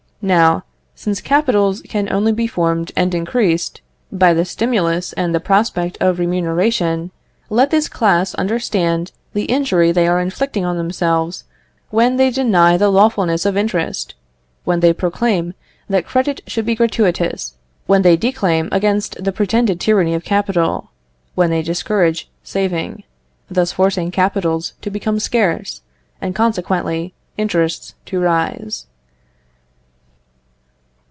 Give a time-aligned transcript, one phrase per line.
[0.23, 3.81] Now, since capitals can only be formed and increased
[4.11, 7.09] by the stimulus and the prospect of remuneration,
[7.49, 11.45] let this class understand the injury they are inflicting on themselves
[11.89, 14.13] when they deny the lawfulness of interest,
[14.63, 15.55] when they proclaim
[15.89, 17.55] that credit should be gratuitous,
[17.87, 20.91] when they declaim against the pretended tyranny of capital,
[21.33, 23.03] when they discourage saving,
[23.49, 25.81] thus forcing capitals to become scarce,
[26.21, 28.85] and consequently interests to rise.